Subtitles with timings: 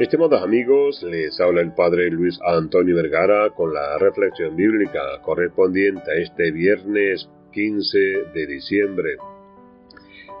[0.00, 6.14] Estimados amigos, les habla el Padre Luis Antonio Vergara con la reflexión bíblica correspondiente a
[6.14, 7.98] este viernes 15
[8.32, 9.16] de diciembre.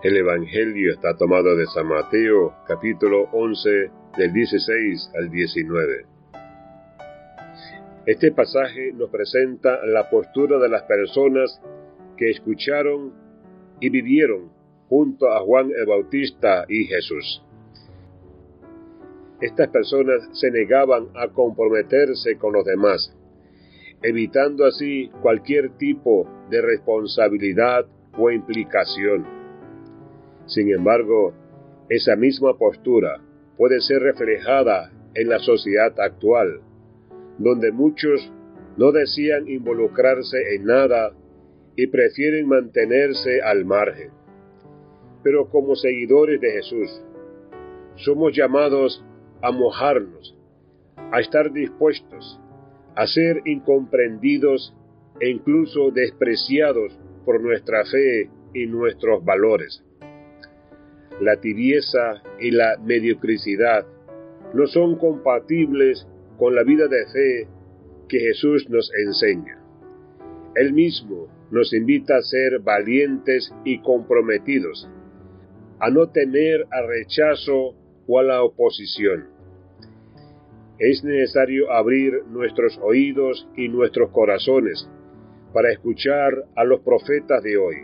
[0.02, 6.06] El Evangelio está tomado de San Mateo, capítulo 11, del 16 al 19.
[8.06, 11.60] Este pasaje nos presenta la postura de las personas
[12.16, 13.12] que escucharon
[13.80, 14.50] y vivieron
[14.88, 17.44] junto a Juan el Bautista y Jesús.
[19.42, 23.12] Estas personas se negaban a comprometerse con los demás,
[24.00, 27.84] evitando así cualquier tipo de responsabilidad
[28.16, 29.26] o implicación.
[30.46, 31.34] Sin embargo,
[31.88, 33.20] esa misma postura
[33.56, 36.60] puede ser reflejada en la sociedad actual,
[37.38, 38.32] donde muchos
[38.76, 41.16] no desean involucrarse en nada
[41.74, 44.12] y prefieren mantenerse al margen.
[45.24, 47.02] Pero como seguidores de Jesús,
[47.96, 49.04] somos llamados
[49.42, 50.36] a mojarnos,
[51.10, 52.40] a estar dispuestos,
[52.94, 54.74] a ser incomprendidos
[55.20, 59.84] e incluso despreciados por nuestra fe y nuestros valores.
[61.20, 63.86] La tibieza y la mediocridad
[64.54, 66.06] no son compatibles
[66.38, 67.48] con la vida de fe
[68.08, 69.58] que Jesús nos enseña.
[70.54, 74.88] Él mismo nos invita a ser valientes y comprometidos,
[75.80, 77.74] a no temer al rechazo
[78.06, 79.42] o a la oposición
[80.82, 84.88] es necesario abrir nuestros oídos y nuestros corazones
[85.52, 87.76] para escuchar a los profetas de hoy,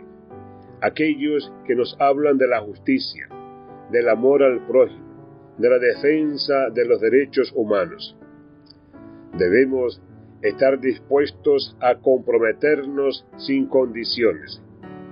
[0.81, 3.29] aquellos que nos hablan de la justicia,
[3.89, 8.17] del amor al prójimo, de la defensa de los derechos humanos.
[9.37, 10.01] Debemos
[10.41, 14.61] estar dispuestos a comprometernos sin condiciones,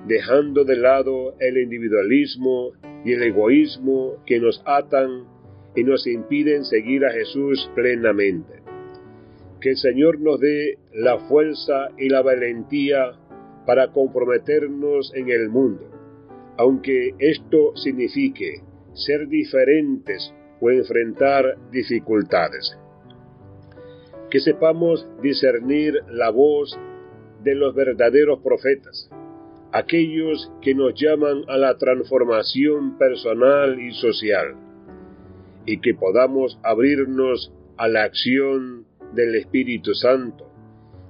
[0.08, 2.74] dejando de lado el individualismo
[3.08, 5.24] y el egoísmo que nos atan
[5.78, 8.62] y nos impiden seguir a Jesús plenamente.
[9.62, 13.14] Que el Señor nos dé la fuerza y la valentía
[13.66, 15.90] para comprometernos en el mundo,
[16.58, 22.78] aunque esto signifique ser diferentes o enfrentar dificultades.
[24.30, 26.78] Que sepamos discernir la voz
[27.42, 29.10] de los verdaderos profetas,
[29.72, 34.56] aquellos que nos llaman a la transformación personal y social
[35.66, 40.50] y que podamos abrirnos a la acción del Espíritu Santo,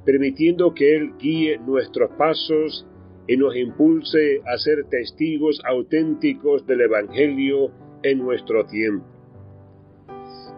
[0.06, 2.85] permitiendo que Él guíe nuestros pasos
[3.28, 7.72] y nos impulse a ser testigos auténticos del Evangelio
[8.03, 9.06] en nuestro tiempo.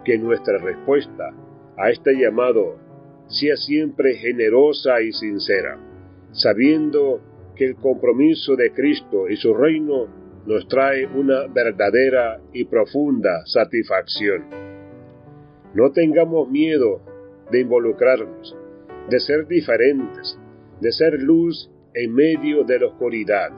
[0.05, 1.33] Que nuestra respuesta
[1.77, 2.77] a este llamado
[3.27, 5.77] sea siempre generosa y sincera,
[6.31, 7.21] sabiendo
[7.59, 10.07] que el compromiso de Cristo y su reino
[10.45, 14.45] nos trae una verdadera y profunda satisfacción.
[15.73, 17.01] No tengamos miedo
[17.51, 18.55] de involucrarnos,
[19.09, 20.39] de ser diferentes,
[20.79, 23.51] de ser luz en medio de la oscuridad.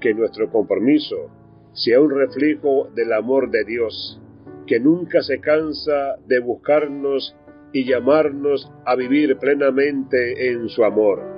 [0.00, 1.30] Que nuestro compromiso
[1.74, 4.20] sea un reflejo del amor de Dios,
[4.66, 7.36] que nunca se cansa de buscarnos
[7.72, 11.37] y llamarnos a vivir plenamente en su amor.